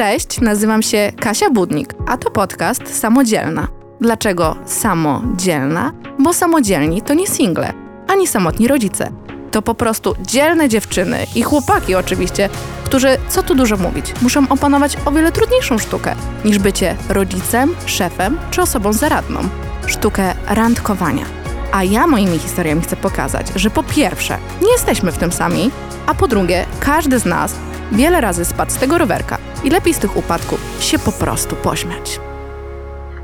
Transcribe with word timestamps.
Cześć, 0.00 0.40
nazywam 0.40 0.82
się 0.82 1.12
Kasia 1.20 1.50
Budnik, 1.50 1.94
a 2.06 2.16
to 2.16 2.30
podcast 2.30 2.98
Samodzielna. 3.00 3.68
Dlaczego 4.00 4.56
samodzielna? 4.66 5.92
Bo 6.18 6.32
samodzielni 6.32 7.02
to 7.02 7.14
nie 7.14 7.26
single, 7.26 7.72
ani 8.08 8.26
samotni 8.26 8.68
rodzice. 8.68 9.10
To 9.50 9.62
po 9.62 9.74
prostu 9.74 10.14
dzielne 10.20 10.68
dziewczyny 10.68 11.26
i 11.34 11.42
chłopaki 11.42 11.94
oczywiście, 11.94 12.48
którzy, 12.84 13.08
co 13.28 13.42
tu 13.42 13.54
dużo 13.54 13.76
mówić, 13.76 14.14
muszą 14.22 14.48
opanować 14.48 14.96
o 15.04 15.12
wiele 15.12 15.32
trudniejszą 15.32 15.78
sztukę 15.78 16.14
niż 16.44 16.58
bycie 16.58 16.96
rodzicem, 17.08 17.74
szefem 17.86 18.38
czy 18.50 18.62
osobą 18.62 18.92
zaradną. 18.92 19.40
Sztukę 19.86 20.34
randkowania. 20.46 21.24
A 21.72 21.84
ja 21.84 22.06
moimi 22.06 22.38
historiami 22.38 22.82
chcę 22.82 22.96
pokazać, 22.96 23.46
że 23.56 23.70
po 23.70 23.82
pierwsze, 23.82 24.38
nie 24.62 24.72
jesteśmy 24.72 25.12
w 25.12 25.18
tym 25.18 25.32
sami, 25.32 25.70
a 26.06 26.14
po 26.14 26.28
drugie, 26.28 26.66
każdy 26.80 27.18
z 27.18 27.24
nas 27.24 27.54
wiele 27.92 28.20
razy 28.20 28.44
spadł 28.44 28.72
z 28.72 28.76
tego 28.76 28.98
rowerka 28.98 29.38
i 29.64 29.70
lepiej 29.70 29.94
z 29.94 29.98
tych 29.98 30.16
upadków 30.16 30.60
się 30.80 30.98
po 30.98 31.12
prostu 31.12 31.56
pośmiać. 31.56 32.20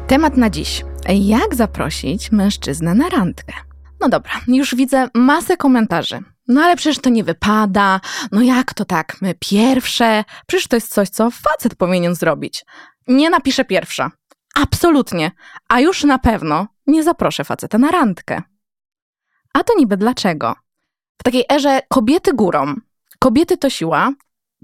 Temat 0.07 0.37
na 0.37 0.51
dziś. 0.51 0.85
Jak 1.09 1.55
zaprosić 1.55 2.33
mężczyznę 2.33 2.95
na 2.95 3.09
randkę? 3.09 3.53
No 4.01 4.09
dobra, 4.09 4.33
już 4.49 4.75
widzę 4.75 5.09
masę 5.15 5.57
komentarzy. 5.57 6.21
No 6.49 6.63
ale 6.63 6.77
przecież 6.77 6.99
to 6.99 7.11
nie 7.11 7.25
wypada. 7.25 8.01
No 8.33 8.43
jak 8.43 8.75
to 8.75 8.85
tak? 8.85 9.17
My 9.21 9.35
pierwsze? 9.41 10.25
Przecież 10.47 10.69
to 10.69 10.77
jest 10.77 10.95
coś, 10.95 11.09
co 11.09 11.31
facet 11.31 11.75
powinien 11.75 12.15
zrobić. 12.15 12.65
Nie 13.09 13.31
napiszę 13.31 13.65
pierwsza. 13.65 14.11
Absolutnie. 14.55 15.31
A 15.69 15.81
już 15.81 16.05
na 16.05 16.19
pewno 16.19 16.67
nie 16.87 17.03
zaproszę 17.03 17.45
faceta 17.45 17.79
na 17.79 17.91
randkę. 17.91 18.43
A 19.53 19.65
to 19.65 19.73
niby 19.79 19.97
dlaczego? 19.97 20.55
W 21.21 21.23
takiej 21.23 21.45
erze 21.53 21.81
kobiety 21.89 22.33
górą. 22.33 22.75
Kobiety 23.19 23.57
to 23.57 23.71
siła. 23.71 24.13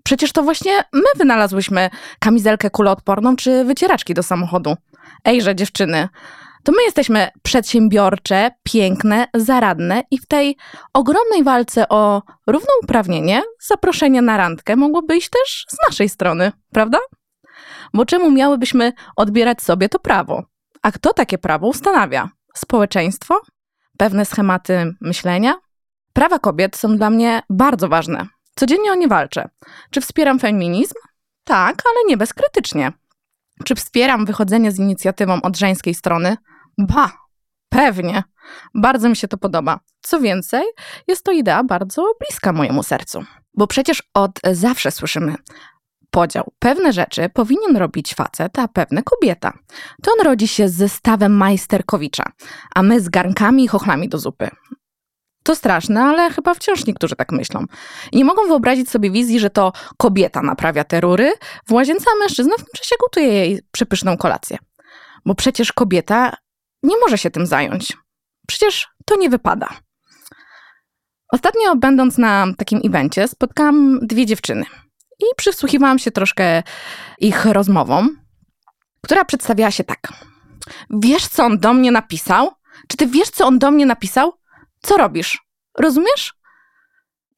Przecież 0.04 0.32
to 0.32 0.42
właśnie 0.42 0.84
my 0.92 1.08
wynalazłyśmy 1.16 1.90
kamizelkę 2.18 2.70
kuloodporną 2.70 3.36
czy 3.36 3.64
wycieraczki 3.64 4.14
do 4.14 4.22
samochodu. 4.22 4.76
Ejże, 5.24 5.54
dziewczyny, 5.54 6.08
to 6.64 6.72
my 6.72 6.82
jesteśmy 6.82 7.28
przedsiębiorcze, 7.42 8.50
piękne, 8.62 9.26
zaradne 9.34 10.02
i 10.10 10.18
w 10.18 10.26
tej 10.26 10.56
ogromnej 10.92 11.44
walce 11.44 11.88
o 11.88 12.22
równouprawnienie 12.46 13.42
zaproszenie 13.60 14.22
na 14.22 14.36
randkę 14.36 14.76
mogłoby 14.76 15.16
iść 15.16 15.30
też 15.30 15.64
z 15.68 15.76
naszej 15.88 16.08
strony, 16.08 16.52
prawda? 16.72 16.98
Bo 17.94 18.04
czemu 18.04 18.30
miałybyśmy 18.30 18.92
odbierać 19.16 19.62
sobie 19.62 19.88
to 19.88 19.98
prawo? 19.98 20.42
A 20.82 20.92
kto 20.92 21.12
takie 21.12 21.38
prawo 21.38 21.66
ustanawia? 21.66 22.28
Społeczeństwo? 22.54 23.40
Pewne 23.98 24.24
schematy 24.24 24.94
myślenia? 25.00 25.54
Prawa 26.12 26.38
kobiet 26.38 26.76
są 26.76 26.96
dla 26.96 27.10
mnie 27.10 27.42
bardzo 27.50 27.88
ważne. 27.88 28.26
Codziennie 28.54 28.92
o 28.92 28.94
nie 28.94 29.08
walczę. 29.08 29.48
Czy 29.90 30.00
wspieram 30.00 30.38
feminizm? 30.38 30.94
Tak, 31.44 31.82
ale 31.86 32.08
nie 32.08 32.16
bezkrytycznie. 32.16 32.92
Czy 33.64 33.74
wspieram 33.74 34.26
wychodzenie 34.26 34.72
z 34.72 34.78
inicjatywą 34.78 35.42
od 35.42 35.56
żeńskiej 35.56 35.94
strony? 35.94 36.36
Ba, 36.78 37.12
pewnie. 37.68 38.22
Bardzo 38.74 39.08
mi 39.08 39.16
się 39.16 39.28
to 39.28 39.38
podoba. 39.38 39.80
Co 40.00 40.20
więcej, 40.20 40.64
jest 41.08 41.24
to 41.24 41.32
idea 41.32 41.64
bardzo 41.64 42.12
bliska 42.20 42.52
mojemu 42.52 42.82
sercu. 42.82 43.24
Bo 43.54 43.66
przecież 43.66 44.02
od 44.14 44.40
zawsze 44.52 44.90
słyszymy 44.90 45.34
podział. 46.10 46.52
Pewne 46.58 46.92
rzeczy 46.92 47.28
powinien 47.28 47.76
robić 47.76 48.14
facet, 48.14 48.58
a 48.58 48.68
pewne 48.68 49.02
kobieta. 49.02 49.52
To 50.02 50.12
on 50.12 50.26
rodzi 50.26 50.48
się 50.48 50.68
z 50.68 50.74
zestawem 50.74 51.32
majsterkowicza, 51.32 52.24
a 52.74 52.82
my 52.82 53.00
z 53.00 53.08
garnkami 53.08 53.64
i 53.64 53.68
chochlami 53.68 54.08
do 54.08 54.18
zupy. 54.18 54.50
To 55.42 55.56
straszne, 55.56 56.02
ale 56.02 56.30
chyba 56.30 56.54
wciąż 56.54 56.86
niektórzy 56.86 57.16
tak 57.16 57.32
myślą. 57.32 57.64
Nie 58.12 58.24
mogą 58.24 58.46
wyobrazić 58.46 58.90
sobie 58.90 59.10
wizji, 59.10 59.40
że 59.40 59.50
to 59.50 59.72
kobieta 59.96 60.42
naprawia 60.42 60.84
te 60.84 61.00
rury 61.00 61.32
w 61.66 61.72
łazience, 61.72 62.04
a 62.16 62.18
mężczyzna 62.18 62.54
w 62.54 62.64
tym 62.64 62.72
czasie 62.76 62.94
gotuje 63.00 63.26
jej 63.26 63.60
przepyszną 63.72 64.16
kolację. 64.16 64.58
Bo 65.26 65.34
przecież 65.34 65.72
kobieta 65.72 66.36
nie 66.82 66.94
może 67.00 67.18
się 67.18 67.30
tym 67.30 67.46
zająć. 67.46 67.96
Przecież 68.46 68.88
to 69.04 69.16
nie 69.16 69.30
wypada. 69.30 69.68
Ostatnio, 71.32 71.76
będąc 71.76 72.18
na 72.18 72.46
takim 72.58 72.80
evencie, 72.84 73.28
spotkałam 73.28 73.98
dwie 74.02 74.26
dziewczyny 74.26 74.64
i 75.20 75.24
przysłuchiwałam 75.36 75.98
się 75.98 76.10
troszkę 76.10 76.62
ich 77.18 77.44
rozmowom, 77.44 78.18
która 79.02 79.24
przedstawiała 79.24 79.70
się 79.70 79.84
tak. 79.84 80.12
Wiesz, 80.90 81.28
co 81.28 81.44
on 81.44 81.58
do 81.58 81.74
mnie 81.74 81.92
napisał? 81.92 82.50
Czy 82.88 82.96
ty 82.96 83.06
wiesz, 83.06 83.30
co 83.30 83.46
on 83.46 83.58
do 83.58 83.70
mnie 83.70 83.86
napisał? 83.86 84.32
Co 84.82 84.96
robisz? 84.96 85.42
Rozumiesz? 85.78 86.34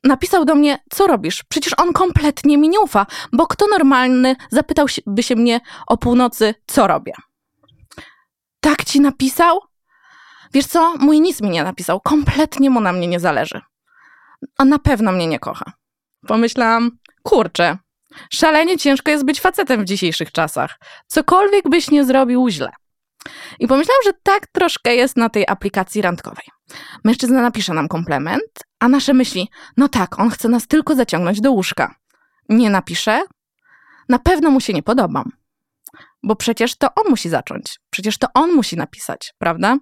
Napisał 0.04 0.44
do 0.44 0.54
mnie, 0.54 0.78
co 0.90 1.06
robisz? 1.06 1.44
Przecież 1.48 1.74
on 1.78 1.92
kompletnie 1.92 2.58
mi 2.58 2.68
nie 2.68 2.80
ufa, 2.80 3.06
bo 3.32 3.46
kto 3.46 3.66
normalny 3.66 4.36
zapytałby 4.50 5.22
się 5.22 5.36
mnie 5.36 5.60
o 5.86 5.96
północy, 5.96 6.54
co 6.66 6.86
robię? 6.86 7.12
Tak 8.60 8.84
ci 8.84 9.00
napisał? 9.00 9.60
Wiesz 10.52 10.66
co, 10.66 10.94
mój 10.98 11.20
nic 11.20 11.40
mi 11.40 11.50
nie 11.50 11.64
napisał, 11.64 12.00
kompletnie 12.00 12.70
mu 12.70 12.80
na 12.80 12.92
mnie 12.92 13.06
nie 13.06 13.20
zależy. 13.20 13.60
A 14.58 14.64
na 14.64 14.78
pewno 14.78 15.12
mnie 15.12 15.26
nie 15.26 15.38
kocha. 15.38 15.72
Pomyślałam, 16.26 16.90
kurczę, 17.22 17.78
szalenie 18.32 18.78
ciężko 18.78 19.10
jest 19.10 19.24
być 19.24 19.40
facetem 19.40 19.82
w 19.82 19.84
dzisiejszych 19.84 20.32
czasach. 20.32 20.78
Cokolwiek 21.06 21.68
byś 21.68 21.90
nie 21.90 22.04
zrobił 22.04 22.48
źle. 22.48 22.70
I 23.58 23.68
pomyślałam, 23.68 24.02
że 24.04 24.12
tak 24.22 24.46
troszkę 24.46 24.94
jest 24.94 25.16
na 25.16 25.28
tej 25.28 25.44
aplikacji 25.48 26.02
randkowej. 26.02 26.44
Mężczyzna 27.04 27.42
napisze 27.42 27.74
nam 27.74 27.88
komplement, 27.88 28.64
a 28.80 28.88
nasze 28.88 29.14
myśli, 29.14 29.50
no 29.76 29.88
tak, 29.88 30.18
on 30.20 30.30
chce 30.30 30.48
nas 30.48 30.66
tylko 30.66 30.94
zaciągnąć 30.94 31.40
do 31.40 31.52
łóżka. 31.52 31.94
Nie 32.48 32.70
napisze? 32.70 33.22
Na 34.08 34.18
pewno 34.18 34.50
mu 34.50 34.60
się 34.60 34.72
nie 34.72 34.82
podobam. 34.82 35.32
Bo 36.22 36.36
przecież 36.36 36.76
to 36.76 36.88
on 36.94 37.10
musi 37.10 37.28
zacząć. 37.28 37.80
Przecież 37.90 38.18
to 38.18 38.26
on 38.34 38.52
musi 38.52 38.76
napisać, 38.76 39.34
prawda? 39.38 39.78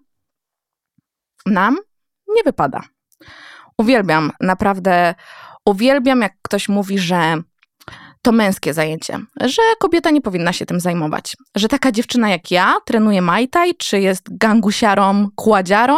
Nam 1.46 1.78
nie 2.28 2.42
wypada. 2.42 2.80
Uwielbiam, 3.78 4.32
naprawdę 4.40 5.14
uwielbiam, 5.66 6.20
jak 6.20 6.32
ktoś 6.42 6.68
mówi, 6.68 6.98
że 6.98 7.42
to 8.22 8.32
męskie 8.32 8.74
zajęcie, 8.74 9.18
że 9.40 9.62
kobieta 9.78 10.10
nie 10.10 10.20
powinna 10.20 10.52
się 10.52 10.66
tym 10.66 10.80
zajmować. 10.80 11.36
Że 11.56 11.68
taka 11.68 11.92
dziewczyna 11.92 12.30
jak 12.30 12.50
ja 12.50 12.74
trenuje 12.84 13.22
majtaj, 13.22 13.74
czy 13.74 14.00
jest 14.00 14.36
gangusiarą, 14.38 15.28
kładziarą, 15.34 15.96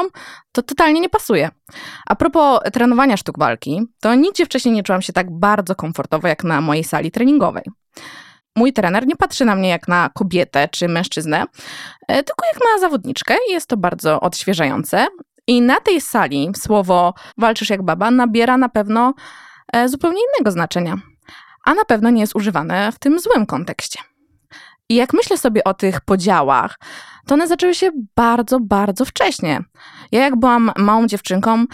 to 0.53 0.63
totalnie 0.63 1.01
nie 1.01 1.09
pasuje. 1.09 1.51
A 2.07 2.17
propos 2.17 2.61
trenowania 2.73 3.17
sztuk 3.17 3.39
walki, 3.39 3.83
to 4.01 4.15
nigdzie 4.15 4.47
wcześniej 4.47 4.75
nie 4.75 4.83
czułam 4.83 5.03
się 5.03 5.13
tak 5.13 5.39
bardzo 5.39 5.75
komfortowo 5.75 6.29
jak 6.29 6.45
na 6.45 6.61
mojej 6.61 6.85
sali 6.85 7.11
treningowej. 7.11 7.65
Mój 8.57 8.73
trener 8.73 9.07
nie 9.07 9.17
patrzy 9.17 9.45
na 9.45 9.55
mnie 9.55 9.69
jak 9.69 9.89
na 9.89 10.11
kobietę 10.15 10.69
czy 10.69 10.89
mężczyznę, 10.89 11.45
e, 12.09 12.23
tylko 12.23 12.47
jak 12.53 12.63
na 12.63 12.81
zawodniczkę 12.81 13.37
i 13.49 13.53
jest 13.53 13.67
to 13.67 13.77
bardzo 13.77 14.21
odświeżające. 14.21 15.07
I 15.47 15.63
na 15.63 15.81
tej 15.81 16.01
sali 16.01 16.51
słowo 16.57 17.15
walczysz 17.39 17.71
jak 17.71 17.83
baba 17.83 18.11
nabiera 18.11 18.57
na 18.57 18.69
pewno 18.69 19.15
e, 19.73 19.89
zupełnie 19.89 20.21
innego 20.33 20.51
znaczenia 20.51 21.14
a 21.65 21.75
na 21.75 21.85
pewno 21.85 22.11
nie 22.11 22.21
jest 22.21 22.37
używane 22.37 22.93
w 22.93 22.99
tym 22.99 23.21
złym 23.21 23.47
kontekście. 23.47 23.99
I 24.89 24.95
jak 24.95 25.13
myślę 25.13 25.39
sobie 25.39 25.65
o 25.65 25.75
tych 25.75 26.01
podziałach, 26.01 26.79
to 27.27 27.35
one 27.35 27.49
zaczęły 27.49 27.75
się 27.75 27.91
bardzo, 28.17 28.61
bardzo 28.61 29.05
wcześnie. 29.05 29.61
Ja, 30.13 30.21
jak 30.21 30.37
byłam 30.37 30.73
małą 30.77 31.07
dziewczynką, 31.07 31.65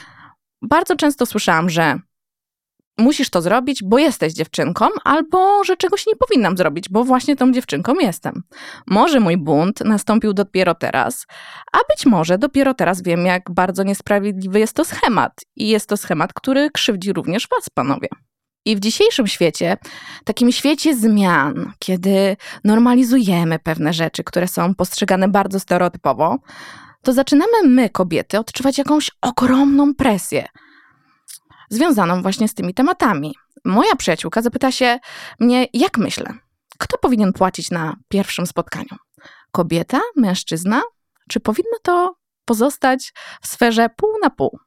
bardzo 0.62 0.96
często 0.96 1.26
słyszałam, 1.26 1.70
że 1.70 1.98
musisz 2.98 3.30
to 3.30 3.42
zrobić, 3.42 3.82
bo 3.84 3.98
jesteś 3.98 4.32
dziewczynką, 4.32 4.86
albo 5.04 5.64
że 5.64 5.76
czegoś 5.76 6.06
nie 6.06 6.16
powinnam 6.16 6.56
zrobić, 6.56 6.88
bo 6.88 7.04
właśnie 7.04 7.36
tą 7.36 7.52
dziewczynką 7.52 7.94
jestem. 7.94 8.42
Może 8.86 9.20
mój 9.20 9.36
bunt 9.36 9.80
nastąpił 9.80 10.32
dopiero 10.32 10.74
teraz, 10.74 11.26
a 11.72 11.78
być 11.90 12.06
może 12.06 12.38
dopiero 12.38 12.74
teraz 12.74 13.02
wiem, 13.02 13.26
jak 13.26 13.50
bardzo 13.50 13.82
niesprawiedliwy 13.82 14.58
jest 14.58 14.76
to 14.76 14.84
schemat. 14.84 15.32
I 15.56 15.68
jest 15.68 15.88
to 15.88 15.96
schemat, 15.96 16.32
który 16.32 16.70
krzywdzi 16.70 17.12
również 17.12 17.48
was, 17.48 17.70
panowie. 17.74 18.08
I 18.64 18.76
w 18.76 18.80
dzisiejszym 18.80 19.26
świecie, 19.26 19.76
takim 20.24 20.52
świecie 20.52 20.96
zmian, 20.96 21.72
kiedy 21.78 22.36
normalizujemy 22.64 23.58
pewne 23.58 23.92
rzeczy, 23.92 24.24
które 24.24 24.48
są 24.48 24.74
postrzegane 24.74 25.28
bardzo 25.28 25.60
stereotypowo, 25.60 26.38
to 27.02 27.12
zaczynamy 27.12 27.52
my, 27.64 27.90
kobiety, 27.90 28.38
odczuwać 28.38 28.78
jakąś 28.78 29.10
ogromną 29.22 29.94
presję 29.94 30.48
związaną 31.70 32.22
właśnie 32.22 32.48
z 32.48 32.54
tymi 32.54 32.74
tematami. 32.74 33.34
Moja 33.64 33.96
przyjaciółka 33.96 34.42
zapyta 34.42 34.72
się 34.72 34.98
mnie, 35.40 35.66
jak 35.72 35.98
myślę, 35.98 36.34
kto 36.78 36.98
powinien 36.98 37.32
płacić 37.32 37.70
na 37.70 37.96
pierwszym 38.08 38.46
spotkaniu? 38.46 38.96
Kobieta, 39.52 40.00
mężczyzna? 40.16 40.82
Czy 41.28 41.40
powinno 41.40 41.78
to 41.82 42.14
pozostać 42.44 43.12
w 43.42 43.46
sferze 43.46 43.88
pół 43.96 44.10
na 44.22 44.30
pół? 44.30 44.58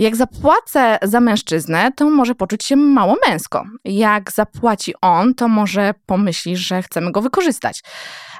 Jak 0.00 0.16
zapłacę 0.16 0.98
za 1.02 1.20
mężczyznę, 1.20 1.92
to 1.96 2.10
może 2.10 2.34
poczuć 2.34 2.64
się 2.64 2.76
mało 2.76 3.16
męsko. 3.28 3.64
Jak 3.84 4.32
zapłaci 4.32 4.94
on, 5.00 5.34
to 5.34 5.48
może 5.48 5.94
pomyśli, 6.06 6.56
że 6.56 6.82
chcemy 6.82 7.12
go 7.12 7.22
wykorzystać. 7.22 7.82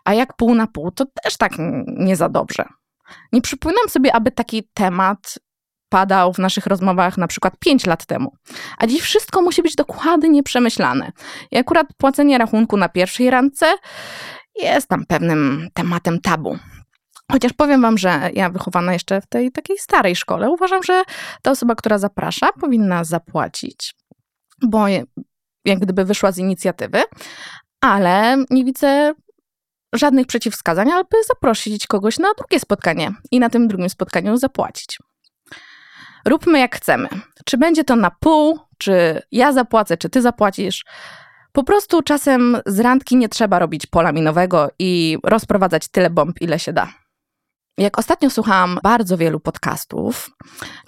A 0.05 0.15
jak 0.15 0.37
pół 0.37 0.55
na 0.55 0.67
pół, 0.67 0.91
to 0.91 1.05
też 1.23 1.37
tak 1.37 1.53
nie 1.87 2.17
za 2.17 2.29
dobrze. 2.29 2.65
Nie 3.33 3.41
przypominam 3.41 3.89
sobie, 3.89 4.15
aby 4.15 4.31
taki 4.31 4.69
temat 4.75 5.39
padał 5.89 6.33
w 6.33 6.39
naszych 6.39 6.67
rozmowach 6.67 7.19
na 7.19 7.27
przykład 7.27 7.55
5 7.59 7.87
lat 7.87 8.07
temu. 8.07 8.33
A 8.79 8.87
dziś 8.87 9.01
wszystko 9.01 9.43
musi 9.43 9.63
być 9.63 9.75
dokładnie 9.75 10.43
przemyślane. 10.43 11.13
I 11.51 11.59
akurat 11.59 11.87
płacenie 11.99 12.39
rachunku 12.39 12.77
na 12.77 12.89
pierwszej 12.89 13.31
randce 13.31 13.75
jest 14.63 14.89
tam 14.89 15.07
pewnym 15.07 15.69
tematem 15.75 16.21
tabu. 16.21 16.59
Chociaż 17.33 17.53
powiem 17.53 17.83
wam, 17.83 17.99
że 17.99 18.31
ja 18.35 18.51
wychowana 18.51 18.93
jeszcze 18.93 19.21
w 19.21 19.27
tej 19.27 19.53
takiej 19.53 19.79
starej 19.79 20.17
szkole, 20.17 20.51
uważam, 20.51 20.83
że 20.83 21.03
ta 21.43 21.51
osoba, 21.51 21.75
która 21.75 21.99
zaprasza, 21.99 22.53
powinna 22.61 23.05
zapłacić, 23.05 23.95
bo 24.63 24.85
jak 25.65 25.79
gdyby 25.79 26.05
wyszła 26.05 26.33
z 26.33 26.39
inicjatywy, 26.39 27.03
ale 27.81 28.37
nie 28.51 28.65
widzę 28.65 29.15
żadnych 29.95 30.27
przeciwwskazań, 30.27 30.91
aby 30.91 31.17
zaprosić 31.29 31.87
kogoś 31.87 32.19
na 32.19 32.29
drugie 32.39 32.61
spotkanie 32.61 33.13
i 33.31 33.41
na 33.41 33.51
tym 33.51 33.69
drugim 33.69 33.91
spotkaniu 33.91 34.37
zapłacić. 34.37 34.99
Róbmy 36.25 36.59
jak 36.59 36.77
chcemy. 36.77 37.09
Czy 37.45 37.59
będzie 37.59 37.85
to 37.85 37.97
na 37.97 38.11
pół, 38.11 38.59
czy 38.79 39.23
ja 39.33 39.53
zapłacę, 39.53 39.97
czy 39.97 40.09
ty 40.11 40.23
zapłacisz. 40.23 40.85
Po 41.53 41.65
prostu 41.65 42.03
czasem 42.03 42.59
z 42.67 42.81
randki 42.81 43.17
nie 43.17 43.29
trzeba 43.29 43.59
robić 43.59 43.87
pola 43.87 44.13
minowego 44.13 44.69
i 44.79 45.19
rozprowadzać 45.25 45.89
tyle 45.89 46.11
bomb, 46.11 46.41
ile 46.41 46.59
się 46.59 46.73
da. 46.73 46.89
Jak 47.81 47.99
ostatnio 47.99 48.31
słuchałam 48.31 48.79
bardzo 48.83 49.17
wielu 49.17 49.41
podcastów, 49.41 50.31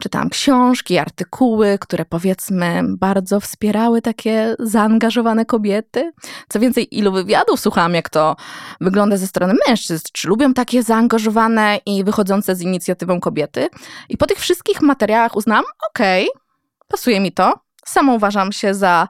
czytałam 0.01 0.31
książki, 0.31 0.99
artykuły, 0.99 1.79
które 1.81 2.05
powiedzmy 2.05 2.83
bardzo 2.89 3.41
wspierały 3.41 4.03
takie 4.03 4.57
zaangażowane 4.59 5.45
kobiety. 5.45 6.13
Co 6.49 6.61
więcej, 6.61 6.99
ilu 6.99 7.13
wywiadów 7.13 7.61
słuchałam, 7.61 7.95
jak 7.95 8.09
to 8.09 8.37
wygląda 8.81 9.17
ze 9.17 9.27
strony 9.27 9.55
mężczyzn, 9.69 10.05
czy 10.13 10.29
lubią 10.29 10.55
takie 10.55 10.83
zaangażowane 10.83 11.81
i 11.87 12.05
wychodzące 12.05 12.57
z 12.57 12.63
inicjatywą 12.63 13.21
kobiety. 13.21 13.69
I 14.09 14.17
po 14.17 14.27
tych 14.27 14.39
wszystkich 14.39 14.83
materiałach 14.83 15.37
uznałam, 15.37 15.65
okej, 15.91 16.29
okay, 16.29 16.43
pasuje 16.89 17.21
mi 17.21 17.33
to. 17.33 17.55
Sama 17.87 18.15
uważam 18.15 18.53
się 18.53 18.75
za 18.75 19.09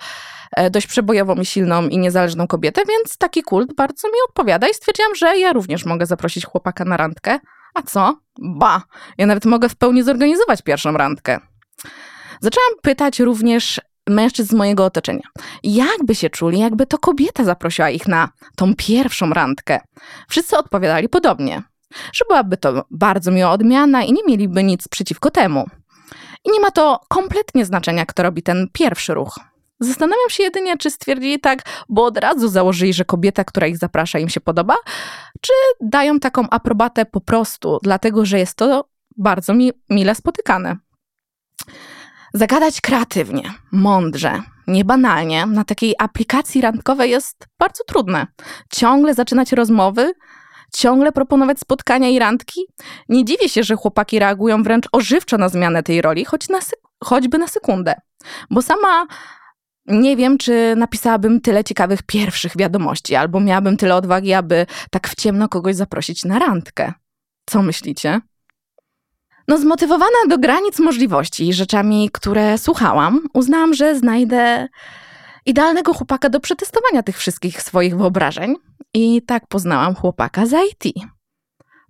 e, 0.57 0.71
dość 0.71 0.87
przebojową 0.87 1.35
i 1.35 1.45
silną 1.45 1.89
i 1.89 1.99
niezależną 1.99 2.47
kobietę, 2.47 2.83
więc 2.89 3.19
taki 3.19 3.43
kult 3.43 3.75
bardzo 3.75 4.09
mi 4.09 4.15
odpowiada 4.29 4.69
i 4.69 4.75
stwierdziłam, 4.75 5.15
że 5.15 5.39
ja 5.39 5.53
również 5.53 5.85
mogę 5.85 6.07
zaprosić 6.07 6.45
chłopaka 6.45 6.85
na 6.85 6.97
randkę. 6.97 7.39
A 7.75 7.83
co? 7.83 8.17
Ba, 8.39 8.83
ja 9.19 9.27
nawet 9.27 9.45
mogę 9.45 9.69
w 9.69 9.77
pełni 9.77 10.03
zorganizować 10.03 10.63
pierwszą 10.63 10.93
randkę. 10.93 11.41
Zaczęłam 12.41 12.71
pytać 12.83 13.21
również 13.21 13.81
mężczyzn 14.09 14.49
z 14.49 14.53
mojego 14.53 14.85
otoczenia, 14.85 15.23
jakby 15.63 16.15
się 16.15 16.31
czuli, 16.31 16.59
jakby 16.59 16.87
to 16.87 16.99
kobieta 16.99 17.45
zaprosiła 17.45 17.91
ich 17.91 18.09
na 18.09 18.29
tą 18.57 18.75
pierwszą 18.75 19.31
randkę. 19.31 19.81
Wszyscy 20.29 20.59
odpowiadali 20.59 21.09
podobnie, 21.09 21.63
że 22.13 22.25
byłaby 22.29 22.57
to 22.57 22.85
bardzo 22.91 23.31
miła 23.31 23.51
odmiana 23.51 24.03
i 24.03 24.13
nie 24.13 24.23
mieliby 24.29 24.63
nic 24.63 24.89
przeciwko 24.89 25.31
temu. 25.31 25.67
I 26.45 26.51
nie 26.51 26.61
ma 26.61 26.71
to 26.71 27.01
kompletnie 27.09 27.65
znaczenia, 27.65 28.07
kto 28.07 28.23
robi 28.23 28.43
ten 28.43 28.69
pierwszy 28.73 29.15
ruch. 29.15 29.39
Zastanawiam 29.83 30.31
się 30.31 30.43
jedynie, 30.43 30.77
czy 30.79 30.91
stwierdzili 30.91 31.41
tak, 31.41 31.63
bo 31.89 32.05
od 32.05 32.19
razu 32.19 32.49
założyli, 32.49 32.93
że 32.93 33.05
kobieta, 33.05 33.45
która 33.45 33.67
ich 33.67 33.79
zaprasza, 33.79 34.19
im 34.19 34.29
się 34.29 34.41
podoba, 34.41 34.75
czy 35.41 35.53
dają 35.81 36.21
taką 36.21 36.51
aprobatę 36.51 37.07
po 37.07 37.21
prostu, 37.21 37.79
dlatego 37.83 38.25
że 38.25 38.39
jest 38.39 38.55
to 38.55 38.85
bardzo 39.17 39.55
mi 39.55 39.73
mile 39.91 40.15
spotykane. 40.15 40.77
Zagadać 42.35 42.81
kreatywnie, 42.81 43.53
mądrze, 43.73 44.43
niebanalnie 44.67 45.47
na 45.47 45.65
takiej 45.65 45.95
aplikacji 45.99 46.61
randkowej 46.61 47.11
jest 47.11 47.49
bardzo 47.59 47.85
trudne. 47.85 48.27
Ciągle 48.71 49.15
zaczynać 49.15 49.53
rozmowy, 49.53 50.13
ciągle 50.75 51.13
proponować 51.13 51.61
spotkania 51.61 52.09
i 52.09 52.19
randki. 52.19 52.61
Nie 53.09 53.25
dziwię 53.25 53.49
się, 53.49 53.63
że 53.63 53.77
chłopaki 53.77 54.19
reagują 54.19 54.63
wręcz 54.63 54.89
ożywczo 54.93 55.39
na 55.39 55.49
zmianę 55.49 55.83
tej 55.83 56.03
roli, 56.03 56.25
choć 56.25 56.49
na 56.49 56.59
choćby 57.05 57.39
na 57.39 57.49
sekundę. 57.49 57.95
Bo 58.51 58.63
sama 58.63 59.07
nie 59.87 60.17
wiem, 60.17 60.39
czy 60.39 60.75
napisałabym 60.77 61.41
tyle 61.41 61.65
ciekawych 61.65 62.03
pierwszych 62.03 62.57
wiadomości, 62.57 63.15
albo 63.15 63.41
miałabym 63.41 63.77
tyle 63.77 63.95
odwagi, 63.95 64.33
aby 64.33 64.67
tak 64.91 65.09
w 65.09 65.15
ciemno 65.15 65.49
kogoś 65.49 65.77
zaprosić 65.77 66.25
na 66.25 66.39
randkę. 66.39 66.93
Co 67.47 67.63
myślicie? 67.63 68.21
No, 69.49 69.59
zmotywowana 69.59 70.19
do 70.29 70.39
granic 70.39 70.79
możliwości 70.79 71.53
rzeczami, 71.53 72.11
które 72.13 72.59
słuchałam, 72.59 73.21
uznałam, 73.35 73.75
że 73.75 73.99
znajdę 73.99 74.69
idealnego 75.47 75.95
chłopaka 75.95 76.29
do 76.29 76.41
przetestowania 76.41 77.03
tych 77.03 77.19
wszystkich 77.19 77.63
swoich 77.63 77.97
wyobrażeń. 77.97 78.57
I 78.95 79.23
tak 79.23 79.47
poznałam 79.47 79.95
chłopaka 79.95 80.47
z 80.47 80.53
IT. 80.53 80.95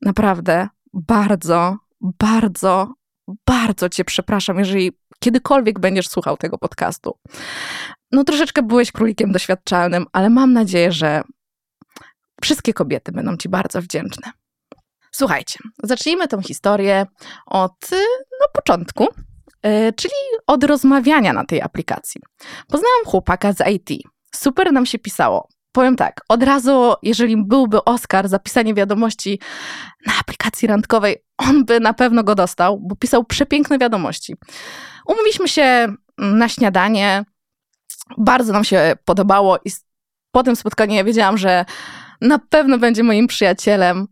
Naprawdę 0.02 0.68
bardzo, 0.92 1.76
bardzo, 2.00 2.94
bardzo 3.46 3.88
cię 3.88 4.04
przepraszam, 4.04 4.58
jeżeli 4.58 4.92
kiedykolwiek 5.19 5.80
będziesz 5.80 6.08
słuchał 6.08 6.36
tego 6.36 6.58
podcastu. 6.58 7.19
No 8.12 8.24
troszeczkę 8.24 8.62
byłeś 8.62 8.92
królikiem 8.92 9.32
doświadczalnym, 9.32 10.06
ale 10.12 10.30
mam 10.30 10.52
nadzieję, 10.52 10.92
że 10.92 11.22
wszystkie 12.42 12.72
kobiety 12.72 13.12
będą 13.12 13.36
ci 13.36 13.48
bardzo 13.48 13.82
wdzięczne. 13.82 14.30
Słuchajcie, 15.12 15.58
zacznijmy 15.82 16.28
tę 16.28 16.42
historię 16.42 17.06
od 17.46 17.90
no, 18.40 18.46
początku, 18.52 19.08
yy, 19.62 19.92
czyli 19.92 20.14
od 20.46 20.64
rozmawiania 20.64 21.32
na 21.32 21.44
tej 21.44 21.62
aplikacji. 21.62 22.20
Poznałam 22.68 23.04
chłopaka 23.06 23.52
z 23.52 23.68
IT. 23.70 24.02
Super 24.34 24.72
nam 24.72 24.86
się 24.86 24.98
pisało. 24.98 25.48
Powiem 25.72 25.96
tak, 25.96 26.20
od 26.28 26.42
razu, 26.42 26.94
jeżeli 27.02 27.44
byłby 27.44 27.84
Oscar 27.84 28.28
za 28.28 28.38
pisanie 28.38 28.74
wiadomości 28.74 29.40
na 30.06 30.12
aplikacji 30.20 30.69
randkowej, 30.69 31.16
on 31.38 31.64
by 31.64 31.80
na 31.80 31.94
pewno 31.94 32.24
go 32.24 32.34
dostał, 32.34 32.80
bo 32.80 32.96
pisał 32.96 33.24
przepiękne 33.24 33.78
wiadomości. 33.78 34.36
Umówiliśmy 35.06 35.48
się 35.48 35.94
na 36.19 36.48
śniadanie, 36.48 37.24
bardzo 38.19 38.52
nam 38.52 38.64
się 38.64 38.94
podobało 39.04 39.58
i 39.64 39.70
po 40.30 40.42
tym 40.42 40.56
spotkaniu 40.56 40.94
ja 40.94 41.04
wiedziałam, 41.04 41.38
że 41.38 41.64
na 42.20 42.38
pewno 42.38 42.78
będzie 42.78 43.02
moim 43.02 43.26
przyjacielem 43.26 44.06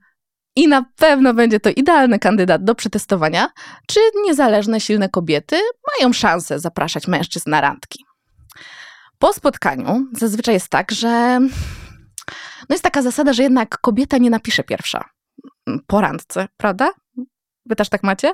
i 0.56 0.68
na 0.68 0.84
pewno 0.96 1.34
będzie 1.34 1.60
to 1.60 1.70
idealny 1.70 2.18
kandydat 2.18 2.64
do 2.64 2.74
przetestowania, 2.74 3.48
czy 3.86 4.00
niezależne, 4.24 4.80
silne 4.80 5.08
kobiety 5.08 5.56
mają 5.98 6.12
szansę 6.12 6.58
zapraszać 6.58 7.06
mężczyzn 7.06 7.50
na 7.50 7.60
randki. 7.60 8.04
Po 9.20 9.32
spotkaniu 9.32 10.06
zazwyczaj 10.12 10.54
jest 10.54 10.68
tak, 10.68 10.92
że 10.92 11.40
no 12.68 12.74
jest 12.74 12.84
taka 12.84 13.02
zasada, 13.02 13.32
że 13.32 13.42
jednak 13.42 13.78
kobieta 13.78 14.18
nie 14.18 14.30
napisze 14.30 14.64
pierwsza 14.64 15.10
po 15.86 16.00
randce, 16.00 16.48
prawda? 16.56 16.90
Wy 17.66 17.76
też 17.76 17.88
tak 17.88 18.02
macie? 18.02 18.28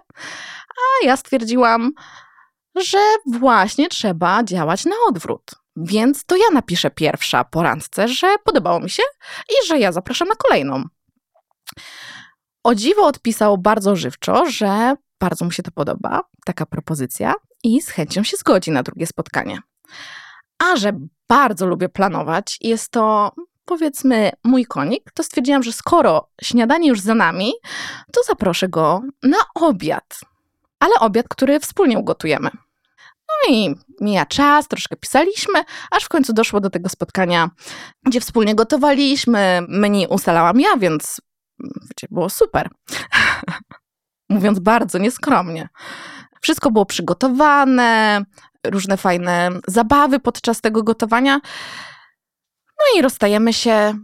A 0.69 1.07
ja 1.07 1.17
stwierdziłam, 1.17 1.93
że 2.77 2.99
właśnie 3.33 3.89
trzeba 3.89 4.45
działać 4.45 4.85
na 4.85 4.97
odwrót. 5.09 5.51
Więc 5.77 6.25
to 6.25 6.37
ja 6.37 6.47
napiszę 6.53 6.91
pierwsza 6.91 7.45
po 7.45 7.63
randce, 7.63 8.09
że 8.09 8.37
podobało 8.45 8.81
mi 8.81 8.91
się 8.91 9.03
i 9.49 9.69
że 9.69 9.79
ja 9.79 9.93
zapraszam 9.93 10.29
na 10.29 10.35
kolejną. 10.35 10.85
O 12.65 12.75
dziwo 12.75 13.07
odpisał 13.07 13.59
bardzo 13.59 13.97
żywczo, 13.97 14.51
że 14.51 14.95
bardzo 15.21 15.45
mu 15.45 15.51
się 15.51 15.63
to 15.63 15.71
podoba, 15.71 16.21
taka 16.45 16.67
propozycja, 16.67 17.35
i 17.65 17.83
z 17.83 17.89
chęcią 17.89 18.23
się 18.23 18.37
zgodzi 18.37 18.71
na 18.71 18.83
drugie 18.83 19.07
spotkanie. 19.07 19.59
A 20.59 20.77
że 20.77 20.93
bardzo 21.29 21.67
lubię 21.67 21.89
planować 21.89 22.59
jest 22.61 22.91
to 22.91 23.33
powiedzmy 23.65 24.31
mój 24.45 24.65
konik, 24.65 25.11
to 25.15 25.23
stwierdziłam, 25.23 25.63
że 25.63 25.73
skoro 25.73 26.29
śniadanie 26.43 26.89
już 26.89 27.01
za 27.01 27.15
nami, 27.15 27.53
to 28.13 28.23
zaproszę 28.23 28.69
go 28.69 29.03
na 29.23 29.39
obiad. 29.55 30.21
Ale 30.79 30.95
obiad, 31.01 31.29
który 31.29 31.61
wspólnie 31.61 31.99
ugotujemy. 31.99 32.51
No 33.29 33.55
i 33.55 33.75
mija 34.01 34.27
czas, 34.27 34.69
troszkę 34.69 34.97
pisaliśmy, 34.97 35.65
aż 35.91 36.05
w 36.05 36.09
końcu 36.09 36.33
doszło 36.33 36.61
do 36.61 36.71
tego 36.71 36.89
spotkania, 36.89 37.51
gdzie 38.03 38.21
wspólnie 38.21 38.55
gotowaliśmy. 38.55 39.61
Menu 39.69 40.07
ustalałam 40.07 40.61
ja, 40.61 40.77
więc 40.77 41.21
wiecie, 41.61 42.07
było 42.11 42.31
super. 42.31 42.71
Mówiąc 44.29 44.59
bardzo 44.59 44.99
nieskromnie. 44.99 45.69
Wszystko 46.41 46.71
było 46.71 46.87
przygotowane, 46.87 48.23
różne 48.71 48.97
fajne 48.97 49.51
zabawy 49.67 50.21
podczas 50.21 50.61
tego 50.61 50.83
gotowania. 50.83 51.41
No 52.79 52.99
i 52.99 53.03
rozstajemy 53.03 53.53
się. 53.53 53.95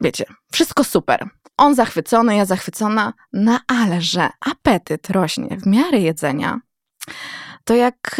Wiecie, 0.00 0.24
wszystko 0.52 0.84
super. 0.84 1.28
On 1.56 1.74
zachwycony, 1.74 2.36
ja 2.36 2.44
zachwycona, 2.44 3.12
no 3.32 3.60
ale 3.66 4.02
że 4.02 4.28
apetyt 4.40 5.10
rośnie 5.10 5.56
w 5.56 5.66
miarę 5.66 6.00
jedzenia, 6.00 6.60
to 7.64 7.74
jak. 7.74 8.16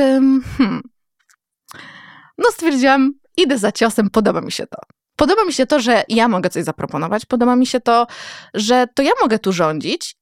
Hmm, 0.56 0.82
no 2.38 2.50
stwierdziłam, 2.50 3.12
idę 3.36 3.58
za 3.58 3.72
ciosem, 3.72 4.10
podoba 4.10 4.40
mi 4.40 4.52
się 4.52 4.66
to. 4.66 4.78
Podoba 5.16 5.44
mi 5.44 5.52
się 5.52 5.66
to, 5.66 5.80
że 5.80 6.04
ja 6.08 6.28
mogę 6.28 6.50
coś 6.50 6.64
zaproponować, 6.64 7.26
podoba 7.26 7.56
mi 7.56 7.66
się 7.66 7.80
to, 7.80 8.06
że 8.54 8.86
to 8.94 9.02
ja 9.02 9.12
mogę 9.22 9.38
tu 9.38 9.52
rządzić 9.52 10.16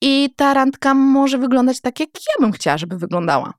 i 0.00 0.34
ta 0.36 0.54
randka 0.54 0.94
może 0.94 1.38
wyglądać 1.38 1.80
tak, 1.80 2.00
jak 2.00 2.08
ja 2.14 2.40
bym 2.40 2.52
chciała, 2.52 2.78
żeby 2.78 2.98
wyglądała. 2.98 3.54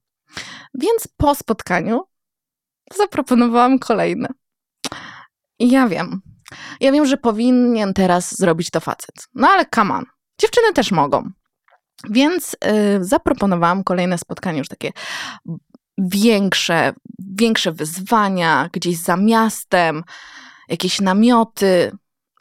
Więc 0.74 1.08
po 1.18 1.36
spotkaniu 1.36 2.03
zaproponowałam 2.98 3.80
kolejne. 3.80 4.27
I 5.60 5.70
ja 5.70 5.88
wiem, 5.88 6.22
ja 6.80 6.92
wiem, 6.92 7.06
że 7.06 7.18
powinien 7.18 7.94
teraz 7.94 8.38
zrobić 8.38 8.70
to 8.70 8.80
facet. 8.80 9.27
No 9.34 9.48
ale 9.48 9.65
come 9.75 9.94
on, 9.94 10.06
dziewczyny 10.42 10.74
też 10.74 10.92
mogą. 10.92 11.30
Więc 12.10 12.53
y, 12.53 13.03
zaproponowałam 13.03 13.84
kolejne 13.84 14.18
spotkanie, 14.18 14.60
już 14.60 14.68
takie 14.68 14.92
większe, 15.98 16.94
większe 17.20 17.72
wyzwania, 17.72 18.70
gdzieś 18.74 18.98
za 18.98 19.18
miastem, 19.18 20.03
jakieś 20.70 21.01
namioty. 21.01 21.92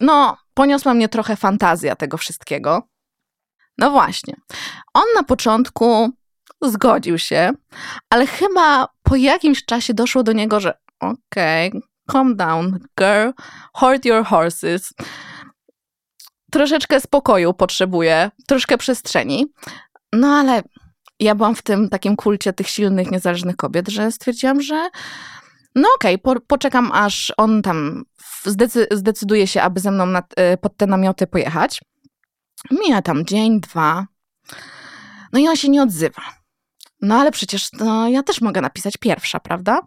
No, 0.01 0.37
poniosła 0.55 0.95
mnie 0.95 1.09
trochę 1.09 1.37
fantazja 1.37 1.97
tego 1.97 2.17
wszystkiego. 2.17 2.83
No 3.79 3.91
właśnie. 3.91 4.35
On 4.95 5.05
na 5.15 5.23
początku 5.23 6.11
zgodził 6.71 7.19
się, 7.19 7.52
ale 8.11 8.26
chyba 8.26 8.88
po 9.02 9.16
jakimś 9.16 9.64
czasie 9.64 9.95
doszło 9.95 10.23
do 10.23 10.33
niego, 10.33 10.61
że 10.61 10.78
okej, 11.00 11.69
okay, 11.69 11.81
calm 12.12 12.37
down, 12.37 12.78
girl, 12.99 13.31
hold 13.73 14.04
your 14.04 14.25
horses. 14.25 14.95
Troszeczkę 16.50 17.00
spokoju 17.00 17.54
potrzebuję, 17.54 18.31
troszkę 18.47 18.78
przestrzeni. 18.78 19.47
No 20.12 20.28
ale 20.28 20.62
ja 21.21 21.35
byłam 21.35 21.54
w 21.54 21.62
tym 21.62 21.88
takim 21.88 22.16
kulcie 22.16 22.52
tych 22.52 22.69
silnych, 22.69 23.11
niezależnych 23.11 23.57
kobiet, 23.57 23.88
że 23.88 24.12
stwierdziłam, 24.12 24.62
że 24.62 24.90
no 25.75 25.88
okej, 25.97 26.14
okay, 26.14 26.35
po, 26.35 26.40
poczekam 26.47 26.92
aż 26.92 27.33
on 27.37 27.62
tam 27.62 28.04
zdecy 28.45 28.87
zdecyduje 28.90 29.47
się, 29.47 29.62
aby 29.62 29.81
ze 29.81 29.90
mną 29.90 30.07
na, 30.07 30.23
y, 30.54 30.57
pod 30.57 30.76
te 30.76 30.87
namioty 30.87 31.26
pojechać. 31.26 31.81
Mija 32.71 33.02
tam 33.02 33.26
dzień, 33.26 33.61
dwa. 33.61 34.07
No 35.33 35.38
i 35.38 35.49
on 35.49 35.57
się 35.57 35.69
nie 35.69 35.83
odzywa. 35.83 36.23
No 37.03 37.15
ale 37.21 37.31
przecież 37.31 37.73
no, 37.73 38.09
ja 38.09 38.23
też 38.23 38.41
mogę 38.41 38.61
napisać 38.61 38.97
pierwsza, 38.97 39.41
prawda? 39.41 39.81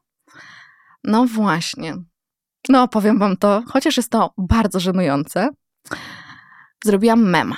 No 1.03 1.25
właśnie. 1.25 1.95
No, 2.69 2.87
powiem 2.87 3.19
wam 3.19 3.37
to, 3.37 3.63
chociaż 3.67 3.97
jest 3.97 4.09
to 4.09 4.33
bardzo 4.37 4.79
żenujące. 4.79 5.49
Zrobiłam 6.83 7.29
mema. 7.29 7.55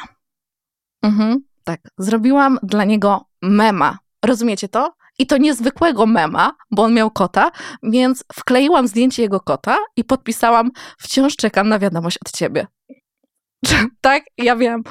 Mhm, 1.02 1.44
tak. 1.64 1.80
Zrobiłam 1.98 2.60
dla 2.64 2.84
niego 2.84 3.26
mema. 3.42 3.98
Rozumiecie 4.26 4.70
to? 4.70 4.94
I 5.20 5.28
to 5.28 5.38
niezwykłego 5.38 6.06
mema, 6.06 6.52
bo 6.72 6.84
on 6.84 6.94
miał 6.94 7.12
kota, 7.12 7.52
więc 7.84 8.24
wkleiłam 8.34 8.88
zdjęcie 8.88 9.22
jego 9.22 9.40
kota 9.40 9.78
i 9.96 10.04
podpisałam: 10.04 10.72
Wciąż 10.98 11.36
czekam 11.36 11.70
na 11.70 11.80
wiadomość 11.80 12.18
od 12.26 12.32
ciebie. 12.32 12.68
tak, 14.02 14.24
ja 14.38 14.56
wiem. 14.56 14.84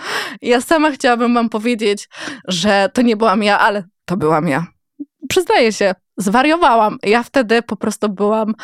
Ja 0.42 0.60
sama 0.60 0.90
chciałabym 0.90 1.34
wam 1.34 1.48
powiedzieć, 1.48 2.08
że 2.48 2.90
to 2.94 3.02
nie 3.02 3.16
byłam 3.16 3.42
ja, 3.42 3.58
ale 3.58 3.84
to 4.06 4.16
byłam 4.16 4.48
ja. 4.48 4.66
Przyznaję 5.28 5.72
się, 5.72 5.94
zwariowałam. 6.16 6.98
Ja 7.02 7.22
wtedy 7.22 7.62
po 7.62 7.76
prostu 7.76 8.08
byłam 8.08 8.54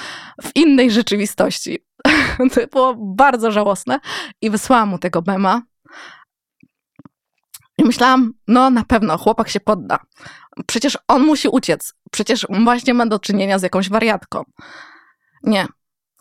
w 0.43 0.57
innej 0.57 0.91
rzeczywistości. 0.91 1.79
to 2.55 2.67
było 2.73 2.95
bardzo 2.99 3.51
żałosne 3.51 4.01
i 4.41 4.51
wysłałam 4.51 4.89
mu 4.89 4.99
tego 4.99 5.23
mema. 5.27 5.63
I 7.79 7.85
myślałam, 7.85 8.33
no 8.49 8.71
na 8.71 8.85
pewno 8.85 9.19
chłopak 9.19 9.49
się 9.49 9.61
podda. 9.61 9.99
Przecież 10.67 10.99
on 11.09 11.23
musi 11.23 11.49
uciec. 11.49 11.95
Przecież 12.11 12.47
właśnie 12.65 12.95
ma 12.95 13.07
do 13.07 13.19
czynienia 13.19 13.59
z 13.59 13.63
jakąś 13.63 13.89
wariatką. 13.89 14.43
Nie. 15.43 15.67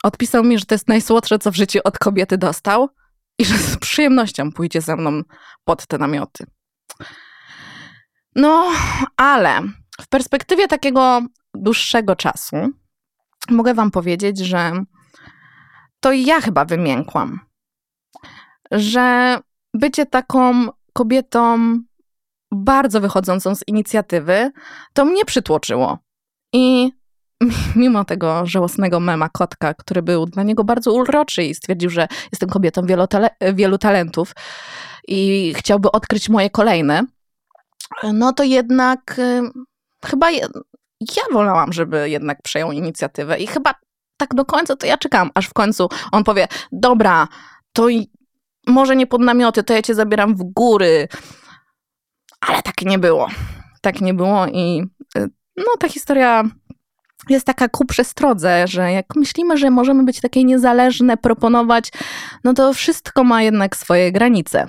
Odpisał 0.04 0.44
mi, 0.44 0.60
że 0.60 0.66
to 0.66 0.75
jest 0.75 0.88
najsłodsze, 0.88 1.40
co 1.40 1.51
w 1.51 1.56
życiu 1.56 1.80
od 1.84 2.00
kobiety 2.00 2.38
dostał 2.38 2.90
i 3.38 3.46
że 3.46 3.58
z 3.58 3.78
przyjemnością 3.78 4.51
pójdzie 4.51 4.82
ze 4.82 4.96
mną 4.96 5.22
pod 5.63 5.88
te 5.88 5.98
namioty. 5.98 6.46
No, 8.36 8.72
ale 9.18 9.62
w 10.02 10.08
perspektywie 10.08 10.68
takiego 10.68 11.22
dłuższego 11.54 12.16
czasu 12.16 12.56
mogę 13.50 13.74
Wam 13.74 13.92
powiedzieć, 13.92 14.38
że 14.40 14.72
to 16.00 16.12
ja 16.12 16.42
chyba 16.42 16.66
wymiękłam. 16.66 17.40
Że 18.72 19.38
bycie 19.74 20.06
taką 20.06 20.68
kobietą 20.94 21.78
bardzo 22.52 23.02
wychodzącą 23.02 23.56
z 23.56 23.68
inicjatywy, 23.68 24.52
to 24.94 25.06
mnie 25.06 25.26
przytłoczyło. 25.26 25.98
I 26.54 26.92
mimo 27.76 28.06
tego 28.06 28.46
żałosnego 28.46 29.00
mema 29.00 29.30
kotka, 29.30 29.74
który 29.74 30.02
był 30.02 30.26
dla 30.26 30.44
niego 30.44 30.64
bardzo 30.64 30.94
uroczy 30.94 31.44
i 31.44 31.56
stwierdził, 31.56 31.90
że 31.90 32.08
jestem 32.32 32.50
kobietą 32.50 32.86
wielu, 32.86 33.06
wielu 33.54 33.78
talentów 33.78 34.34
i 35.08 35.54
chciałby 35.58 35.92
odkryć 35.92 36.30
moje 36.30 36.50
kolejne, 36.50 37.04
no 38.13 38.33
to 38.33 38.43
jednak 38.43 39.19
y, 39.19 39.41
chyba 40.05 40.31
ja 40.31 41.24
wolałam, 41.31 41.74
żeby 41.74 42.10
jednak 42.10 42.41
przejął 42.41 42.71
inicjatywę 42.71 43.39
i 43.39 43.48
chyba 43.48 43.74
tak 44.17 44.33
do 44.36 44.45
końca 44.45 44.75
to 44.75 44.88
ja 44.88 44.98
czekam, 44.98 45.29
aż 45.33 45.48
w 45.48 45.53
końcu 45.53 45.89
on 46.12 46.24
powie, 46.24 46.48
dobra, 46.71 47.27
to 47.74 47.89
i 47.89 48.12
może 48.67 48.95
nie 48.95 49.07
pod 49.07 49.21
namioty, 49.21 49.63
to 49.63 49.74
ja 49.74 49.81
cię 49.81 49.95
zabieram 49.95 50.36
w 50.36 50.43
góry. 50.43 51.07
Ale 52.41 52.62
tak 52.62 52.81
nie 52.81 53.00
było. 53.00 53.27
Tak 53.81 54.01
nie 54.01 54.13
było 54.13 54.48
i 54.48 54.83
y, 55.17 55.29
no 55.57 55.65
ta 55.79 55.89
historia 55.89 56.43
jest 57.29 57.45
taka 57.45 57.69
ku 57.69 57.86
przestrodze, 57.86 58.67
że 58.67 58.91
jak 58.91 59.15
myślimy, 59.15 59.57
że 59.57 59.69
możemy 59.69 60.03
być 60.03 60.21
takie 60.21 60.43
niezależne, 60.43 61.17
proponować, 61.17 61.91
no 62.43 62.53
to 62.53 62.74
wszystko 62.74 63.24
ma 63.24 63.43
jednak 63.43 63.75
swoje 63.75 64.12
granice. 64.12 64.67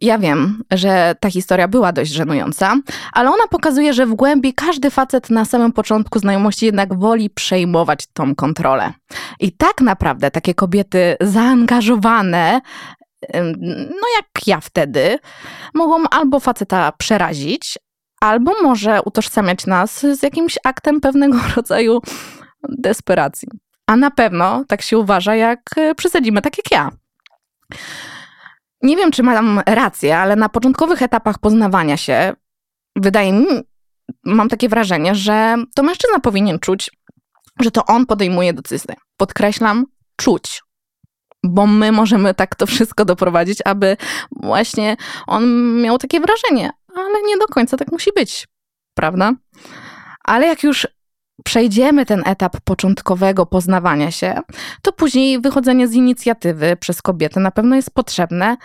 Ja 0.00 0.18
wiem, 0.18 0.62
że 0.70 1.14
ta 1.20 1.30
historia 1.30 1.68
była 1.68 1.92
dość 1.92 2.12
żenująca, 2.12 2.76
ale 3.12 3.28
ona 3.30 3.46
pokazuje, 3.50 3.92
że 3.92 4.06
w 4.06 4.14
głębi 4.14 4.54
każdy 4.54 4.90
facet 4.90 5.30
na 5.30 5.44
samym 5.44 5.72
początku 5.72 6.18
znajomości 6.18 6.66
jednak 6.66 6.98
woli 6.98 7.30
przejmować 7.30 8.06
tą 8.12 8.34
kontrolę. 8.34 8.92
I 9.40 9.52
tak 9.52 9.80
naprawdę 9.80 10.30
takie 10.30 10.54
kobiety 10.54 11.16
zaangażowane, 11.20 12.60
no 13.90 14.06
jak 14.16 14.46
ja 14.46 14.60
wtedy, 14.60 15.18
mogą 15.74 16.04
albo 16.10 16.40
faceta 16.40 16.92
przerazić, 16.92 17.78
albo 18.20 18.52
może 18.62 19.02
utożsamiać 19.02 19.66
nas 19.66 20.00
z 20.00 20.22
jakimś 20.22 20.58
aktem 20.64 21.00
pewnego 21.00 21.38
rodzaju 21.56 22.00
desperacji. 22.68 23.48
A 23.86 23.96
na 23.96 24.10
pewno 24.10 24.64
tak 24.68 24.82
się 24.82 24.98
uważa, 24.98 25.34
jak 25.34 25.60
przesadzimy, 25.96 26.42
tak 26.42 26.58
jak 26.58 26.70
ja. 26.70 26.90
Nie 28.82 28.96
wiem, 28.96 29.10
czy 29.10 29.22
mam 29.22 29.60
rację, 29.66 30.18
ale 30.18 30.36
na 30.36 30.48
początkowych 30.48 31.02
etapach 31.02 31.38
poznawania 31.38 31.96
się, 31.96 32.32
wydaje 32.96 33.32
mi, 33.32 33.46
mam 34.24 34.48
takie 34.48 34.68
wrażenie, 34.68 35.14
że 35.14 35.56
to 35.74 35.82
mężczyzna 35.82 36.20
powinien 36.20 36.58
czuć, 36.58 36.90
że 37.60 37.70
to 37.70 37.86
on 37.86 38.06
podejmuje 38.06 38.52
decyzję. 38.52 38.94
Podkreślam, 39.16 39.86
czuć. 40.16 40.62
Bo 41.44 41.66
my 41.66 41.92
możemy 41.92 42.34
tak 42.34 42.54
to 42.54 42.66
wszystko 42.66 43.04
doprowadzić, 43.04 43.58
aby 43.64 43.96
właśnie 44.42 44.96
on 45.26 45.74
miał 45.82 45.98
takie 45.98 46.20
wrażenie, 46.20 46.70
ale 46.96 47.22
nie 47.26 47.38
do 47.38 47.46
końca 47.46 47.76
tak 47.76 47.92
musi 47.92 48.10
być, 48.16 48.48
prawda? 48.94 49.32
Ale 50.24 50.46
jak 50.46 50.62
już 50.62 50.86
przejdziemy 51.44 52.06
ten 52.06 52.22
etap 52.26 52.60
początkowego 52.60 53.46
poznawania 53.46 54.10
się, 54.10 54.40
to 54.82 54.92
później 54.92 55.40
wychodzenie 55.40 55.88
z 55.88 55.94
inicjatywy 55.94 56.76
przez 56.76 57.02
kobietę 57.02 57.40
na 57.40 57.50
pewno 57.50 57.76
jest 57.76 57.94
potrzebne 57.94 58.56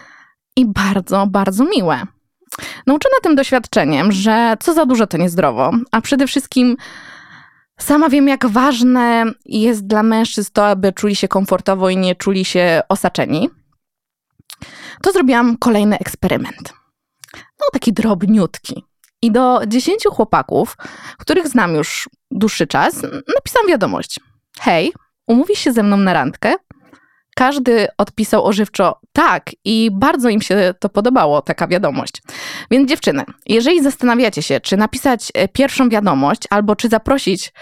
i 0.55 0.65
bardzo, 0.65 1.27
bardzo 1.27 1.65
miłe. 1.65 2.01
Nauczona 2.87 3.15
tym 3.23 3.35
doświadczeniem, 3.35 4.11
że 4.11 4.55
co 4.59 4.73
za 4.73 4.85
dużo 4.85 5.07
to 5.07 5.17
niezdrowo, 5.17 5.71
a 5.91 6.01
przede 6.01 6.27
wszystkim 6.27 6.77
sama 7.79 8.09
wiem, 8.09 8.27
jak 8.27 8.47
ważne 8.47 9.25
jest 9.45 9.87
dla 9.87 10.03
mężczyzn 10.03 10.49
to, 10.53 10.67
aby 10.67 10.93
czuli 10.93 11.15
się 11.15 11.27
komfortowo 11.27 11.89
i 11.89 11.97
nie 11.97 12.15
czuli 12.15 12.45
się 12.45 12.81
osaczeni, 12.89 13.49
to 15.01 15.11
zrobiłam 15.11 15.57
kolejny 15.57 15.99
eksperyment. 15.99 16.73
No, 17.33 17.65
taki 17.73 17.93
drobniutki. 17.93 18.83
I 19.25 19.31
do 19.31 19.61
dziesięciu 19.67 20.11
chłopaków, 20.11 20.77
których 21.17 21.47
znam 21.47 21.75
już 21.75 22.09
dłuższy 22.31 22.67
czas, 22.67 23.01
napisałam 23.35 23.67
wiadomość. 23.67 24.19
Hej, 24.59 24.93
umówisz 25.27 25.59
się 25.59 25.73
ze 25.73 25.83
mną 25.83 25.97
na 25.97 26.13
randkę? 26.13 26.53
Każdy 27.35 27.87
odpisał 27.97 28.45
ożywczo 28.45 28.99
tak 29.13 29.51
i 29.63 29.89
bardzo 29.93 30.29
im 30.29 30.41
się 30.41 30.73
to 30.79 30.89
podobało, 30.89 31.41
taka 31.41 31.67
wiadomość. 31.67 32.21
Więc 32.71 32.89
dziewczyny, 32.89 33.23
jeżeli 33.45 33.83
zastanawiacie 33.83 34.41
się, 34.41 34.59
czy 34.59 34.77
napisać 34.77 35.31
e, 35.33 35.47
pierwszą 35.47 35.89
wiadomość 35.89 36.41
albo 36.49 36.75
czy 36.75 36.89
zaprosić, 36.89 37.53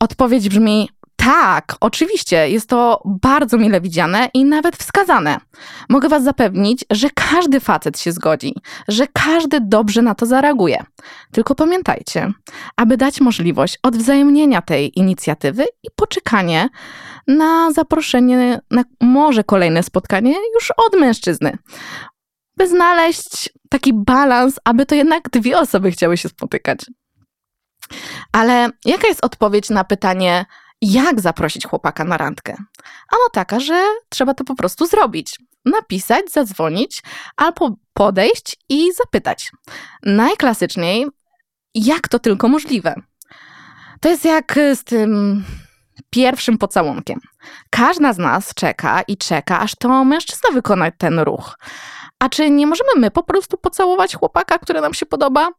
odpowiedź 0.00 0.48
brzmi 0.48 0.88
tak, 1.24 1.76
oczywiście, 1.80 2.50
jest 2.50 2.68
to 2.68 3.02
bardzo 3.04 3.58
mile 3.58 3.80
widziane 3.80 4.28
i 4.34 4.44
nawet 4.44 4.76
wskazane. 4.76 5.40
Mogę 5.88 6.08
Was 6.08 6.24
zapewnić, 6.24 6.84
że 6.90 7.08
każdy 7.14 7.60
facet 7.60 8.00
się 8.00 8.12
zgodzi, 8.12 8.54
że 8.88 9.06
każdy 9.12 9.60
dobrze 9.60 10.02
na 10.02 10.14
to 10.14 10.26
zareaguje. 10.26 10.84
Tylko 11.32 11.54
pamiętajcie, 11.54 12.32
aby 12.76 12.96
dać 12.96 13.20
możliwość 13.20 13.78
odwzajemnienia 13.82 14.62
tej 14.62 14.98
inicjatywy 14.98 15.64
i 15.82 15.88
poczekanie 15.96 16.68
na 17.26 17.72
zaproszenie 17.72 18.60
na 18.70 18.84
może 19.00 19.44
kolejne 19.44 19.82
spotkanie 19.82 20.34
już 20.54 20.72
od 20.76 21.00
mężczyzny. 21.00 21.58
By 22.56 22.68
znaleźć 22.68 23.50
taki 23.68 23.92
balans, 23.92 24.60
aby 24.64 24.86
to 24.86 24.94
jednak 24.94 25.30
dwie 25.30 25.58
osoby 25.58 25.90
chciały 25.90 26.16
się 26.16 26.28
spotykać. 26.28 26.86
Ale 28.32 28.70
jaka 28.84 29.08
jest 29.08 29.24
odpowiedź 29.24 29.70
na 29.70 29.84
pytanie, 29.84 30.44
jak 30.82 31.20
zaprosić 31.20 31.66
chłopaka 31.66 32.04
na 32.04 32.16
randkę? 32.16 32.56
Ano 33.08 33.22
taka, 33.32 33.60
że 33.60 33.84
trzeba 34.08 34.34
to 34.34 34.44
po 34.44 34.54
prostu 34.54 34.86
zrobić. 34.86 35.38
Napisać, 35.64 36.32
zadzwonić 36.32 37.02
albo 37.36 37.76
podejść 37.92 38.56
i 38.68 38.92
zapytać. 38.92 39.52
Najklasyczniej, 40.02 41.06
jak 41.74 42.08
to 42.08 42.18
tylko 42.18 42.48
możliwe. 42.48 42.94
To 44.00 44.08
jest 44.08 44.24
jak 44.24 44.58
z 44.74 44.84
tym 44.84 45.44
pierwszym 46.10 46.58
pocałunkiem. 46.58 47.20
Każda 47.70 48.12
z 48.12 48.18
nas 48.18 48.54
czeka 48.54 49.02
i 49.02 49.16
czeka, 49.16 49.60
aż 49.60 49.74
to 49.74 50.04
mężczyzna 50.04 50.50
wykona 50.50 50.90
ten 50.90 51.18
ruch. 51.18 51.58
A 52.18 52.28
czy 52.28 52.50
nie 52.50 52.66
możemy 52.66 52.90
my 52.96 53.10
po 53.10 53.22
prostu 53.22 53.58
pocałować 53.58 54.14
chłopaka, 54.14 54.58
który 54.58 54.80
nam 54.80 54.94
się 54.94 55.06
podoba? 55.06 55.50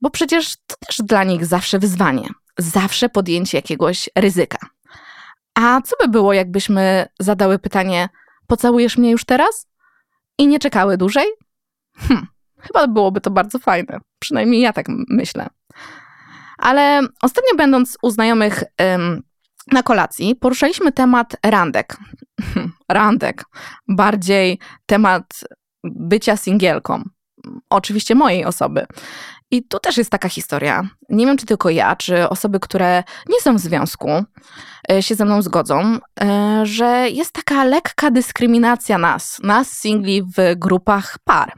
Bo 0.00 0.10
przecież 0.10 0.54
to 0.66 0.76
też 0.86 0.96
dla 0.98 1.24
nich 1.24 1.46
zawsze 1.46 1.78
wyzwanie, 1.78 2.28
zawsze 2.58 3.08
podjęcie 3.08 3.58
jakiegoś 3.58 4.10
ryzyka. 4.16 4.58
A 5.54 5.80
co 5.80 5.96
by 6.00 6.08
było, 6.08 6.32
jakbyśmy 6.32 7.06
zadały 7.20 7.58
pytanie: 7.58 8.08
Pocałujesz 8.46 8.98
mnie 8.98 9.10
już 9.10 9.24
teraz? 9.24 9.66
I 10.38 10.46
nie 10.46 10.58
czekały 10.58 10.96
dłużej? 10.96 11.26
Hm, 11.98 12.26
chyba 12.60 12.86
byłoby 12.86 13.20
to 13.20 13.30
bardzo 13.30 13.58
fajne. 13.58 13.98
Przynajmniej 14.18 14.60
ja 14.60 14.72
tak 14.72 14.86
myślę. 15.08 15.46
Ale 16.58 17.00
ostatnio, 17.22 17.56
będąc 17.56 17.98
u 18.02 18.10
znajomych 18.10 18.64
ym, 18.94 19.22
na 19.72 19.82
kolacji, 19.82 20.36
poruszaliśmy 20.36 20.92
temat 20.92 21.36
randek. 21.44 21.96
randek. 22.88 23.44
Bardziej 23.88 24.58
temat 24.86 25.40
bycia 25.84 26.36
singielką. 26.36 27.02
Oczywiście 27.70 28.14
mojej 28.14 28.44
osoby. 28.44 28.86
I 29.52 29.62
tu 29.62 29.78
też 29.78 29.96
jest 29.96 30.10
taka 30.10 30.28
historia. 30.28 30.88
Nie 31.08 31.26
wiem, 31.26 31.36
czy 31.36 31.46
tylko 31.46 31.70
ja, 31.70 31.96
czy 31.96 32.28
osoby, 32.28 32.60
które 32.60 33.04
nie 33.28 33.40
są 33.40 33.56
w 33.56 33.60
związku, 33.60 34.08
e, 34.90 35.02
się 35.02 35.14
ze 35.14 35.24
mną 35.24 35.42
zgodzą, 35.42 35.98
e, 36.20 36.60
że 36.66 37.08
jest 37.10 37.32
taka 37.32 37.64
lekka 37.64 38.10
dyskryminacja 38.10 38.98
nas, 38.98 39.38
nas 39.42 39.70
singli 39.70 40.22
w 40.22 40.56
grupach 40.56 41.18
par. 41.24 41.52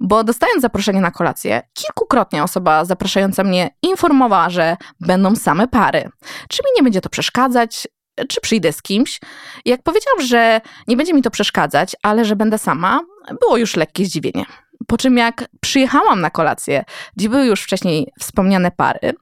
Bo 0.00 0.24
dostając 0.24 0.62
zaproszenie 0.62 1.00
na 1.00 1.10
kolację, 1.10 1.62
kilkukrotnie 1.74 2.42
osoba 2.42 2.84
zapraszająca 2.84 3.44
mnie 3.44 3.70
informowała, 3.82 4.50
że 4.50 4.76
będą 5.00 5.36
same 5.36 5.68
pary. 5.68 6.10
Czy 6.48 6.62
mi 6.62 6.70
nie 6.76 6.82
będzie 6.82 7.00
to 7.00 7.08
przeszkadzać, 7.08 7.88
czy 8.28 8.40
przyjdę 8.40 8.72
z 8.72 8.82
kimś. 8.82 9.20
Jak 9.64 9.82
powiedziałam, 9.82 10.26
że 10.26 10.60
nie 10.88 10.96
będzie 10.96 11.14
mi 11.14 11.22
to 11.22 11.30
przeszkadzać, 11.30 11.96
ale 12.02 12.24
że 12.24 12.36
będę 12.36 12.58
sama, 12.58 13.00
było 13.40 13.56
już 13.56 13.76
lekkie 13.76 14.04
zdziwienie. 14.04 14.44
Po 14.86 14.96
czym 14.96 15.16
jak 15.16 15.44
przyjechałam 15.60 16.20
na 16.20 16.30
kolację, 16.30 16.84
gdzie 17.16 17.28
były 17.28 17.46
już 17.46 17.62
wcześniej 17.62 18.12
wspomniane 18.20 18.70
pary, 18.70 19.14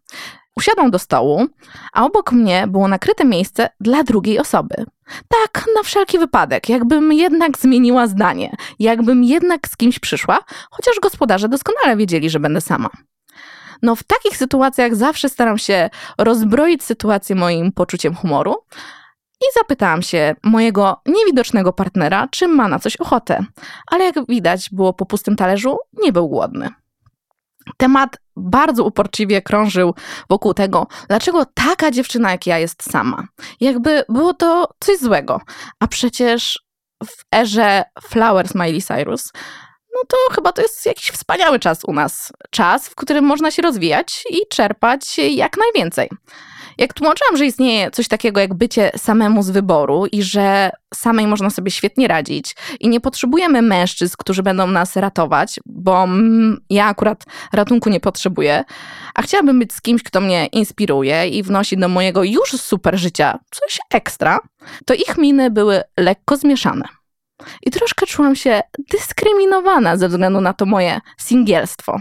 usiadłam 0.57 0.91
do 0.91 0.99
stołu, 0.99 1.47
a 1.93 2.05
obok 2.05 2.33
mnie 2.33 2.67
było 2.67 2.89
nakryte 2.89 3.25
miejsce 3.25 3.69
dla 3.81 4.03
drugiej 4.03 4.39
osoby. 4.39 4.75
Tak, 5.29 5.65
na 5.77 5.83
wszelki 5.83 6.19
wypadek, 6.19 6.69
jakbym 6.69 7.13
jednak 7.13 7.59
zmieniła 7.59 8.07
zdanie, 8.07 8.57
jakbym 8.79 9.25
jednak 9.25 9.69
z 9.69 9.77
kimś 9.77 9.99
przyszła, 9.99 10.39
chociaż 10.71 10.95
gospodarze 11.03 11.49
doskonale 11.49 11.97
wiedzieli, 11.97 12.31
że 12.31 12.41
będę 12.41 12.61
sama. 12.61 12.91
No, 13.83 13.97
w 13.97 14.03
takich 14.03 14.37
sytuacjach 14.37 14.95
zawsze 14.97 15.29
staram 15.29 15.59
się 15.59 15.91
rozbroić 16.19 16.85
sytuację 16.85 17.37
moim 17.37 17.73
poczuciem 17.73 18.15
humoru, 18.15 18.55
i 19.43 19.59
zapytałam 19.59 20.03
się 20.03 20.35
mojego 20.43 21.01
niewidocznego 21.07 21.73
partnera, 21.73 22.29
czy 22.31 22.49
ma 22.49 22.69
na 22.69 22.79
coś 22.79 22.97
ochotę. 22.97 23.45
Ale 23.87 24.05
jak 24.05 24.15
widać 24.29 24.71
było 24.71 24.93
po 24.93 25.07
pustym 25.07 25.37
talerzu, 25.37 25.79
nie 26.03 26.13
był 26.13 26.29
głodny. 26.29 26.69
Temat 27.77 28.17
bardzo 28.37 28.85
uporczywie 28.85 29.43
krążył 29.43 29.95
wokół 30.31 30.55
tego, 30.55 30.87
dlaczego 31.09 31.45
taka 31.55 31.91
dziewczyna 31.91 32.31
jak 32.31 32.47
ja 32.47 32.59
jest 32.59 32.91
sama. 32.91 33.27
Jakby 33.61 34.05
było 34.09 34.35
to 34.35 34.69
coś 34.81 34.99
złego. 34.99 35.41
A 35.81 35.87
przecież 35.87 36.63
w 37.05 37.35
erze 37.35 37.85
Flower 38.03 38.49
Smiley 38.49 38.83
Cyrus 38.83 39.33
no 39.95 40.01
to 40.09 40.35
chyba 40.35 40.53
to 40.53 40.63
jest 40.63 40.87
jakiś 40.87 41.11
wspaniały 41.11 41.59
czas 41.59 41.85
u 41.85 41.93
nas. 41.93 42.33
Czas, 42.51 42.89
w 42.89 42.95
którym 42.95 43.25
można 43.25 43.51
się 43.51 43.63
rozwijać 43.63 44.25
i 44.31 44.49
czerpać 44.51 45.19
jak 45.19 45.57
najwięcej. 45.57 46.11
Jak 46.79 46.93
tłumaczyłam, 46.93 47.37
że 47.37 47.47
istnieje 47.47 47.91
coś 47.91 48.09
takiego 48.09 48.41
jak 48.41 48.55
bycie 48.55 48.91
samemu 48.97 49.43
z 49.43 49.51
wyboru 49.51 50.07
i 50.13 50.23
że 50.23 50.71
samej 50.95 51.27
można 51.27 51.51
sobie 51.51 51.71
świetnie 51.71 52.09
radzić 52.09 52.57
i 52.81 52.89
nie 52.89 53.01
potrzebujemy 53.01 53.63
mężczyzn, 53.63 54.15
którzy 54.19 54.43
będą 54.43 54.67
nas 54.67 54.97
ratować, 54.97 55.61
bo 55.67 56.09
ja 56.71 56.87
akurat 56.87 57.25
ratunku 57.53 57.91
nie 57.91 58.01
potrzebuję, 58.01 58.65
a 59.15 59.23
chciałabym 59.23 59.59
być 59.59 59.73
z 59.73 59.83
kimś, 59.83 60.03
kto 60.03 60.21
mnie 60.21 60.47
inspiruje 60.47 61.29
i 61.29 61.43
wnosi 61.43 61.77
do 61.77 61.89
mojego 61.89 62.25
już 62.25 62.51
super 62.51 62.99
życia 62.99 63.39
coś 63.51 63.79
ekstra, 63.91 64.41
to 64.87 64.95
ich 64.95 65.19
miny 65.19 65.51
były 65.51 65.83
lekko 65.97 66.37
zmieszane. 66.37 66.85
I 67.63 67.71
troszkę 67.71 68.07
czułam 68.07 68.37
się 68.37 68.61
dyskryminowana 68.91 69.97
ze 69.97 70.09
względu 70.09 70.41
na 70.41 70.53
to 70.53 70.67
moje 70.67 71.01
singielstwo. 71.19 72.01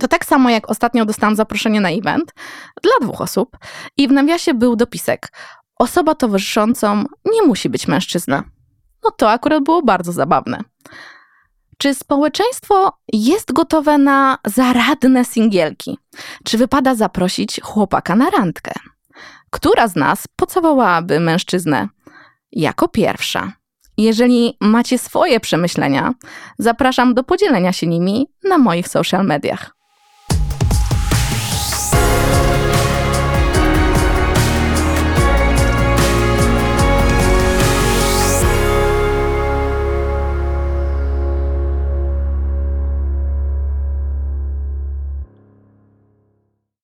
To 0.00 0.08
tak 0.08 0.24
samo 0.24 0.50
jak 0.50 0.70
ostatnio 0.70 1.04
dostałam 1.04 1.36
zaproszenie 1.36 1.80
na 1.80 1.90
event 1.90 2.34
dla 2.82 2.92
dwóch 3.00 3.20
osób 3.20 3.56
i 3.96 4.08
w 4.08 4.12
nawiasie 4.12 4.54
był 4.54 4.76
dopisek. 4.76 5.32
Osoba 5.78 6.14
towarzyszącą 6.14 7.04
nie 7.32 7.42
musi 7.42 7.68
być 7.68 7.88
mężczyzna. 7.88 8.44
No 9.04 9.10
to 9.10 9.30
akurat 9.30 9.64
było 9.64 9.82
bardzo 9.82 10.12
zabawne. 10.12 10.60
Czy 11.78 11.94
społeczeństwo 11.94 12.98
jest 13.12 13.52
gotowe 13.52 13.98
na 13.98 14.38
zaradne 14.46 15.24
singielki? 15.24 15.98
Czy 16.44 16.58
wypada 16.58 16.94
zaprosić 16.94 17.60
chłopaka 17.62 18.16
na 18.16 18.30
randkę? 18.30 18.72
Która 19.50 19.88
z 19.88 19.96
nas 19.96 20.24
pocałowałaby 20.36 21.20
mężczyznę 21.20 21.88
jako 22.52 22.88
pierwsza? 22.88 23.52
Jeżeli 23.96 24.56
macie 24.60 24.98
swoje 24.98 25.40
przemyślenia, 25.40 26.14
zapraszam 26.58 27.14
do 27.14 27.24
podzielenia 27.24 27.72
się 27.72 27.86
nimi 27.86 28.26
na 28.44 28.58
moich 28.58 28.88
social 28.88 29.26
mediach. 29.26 29.77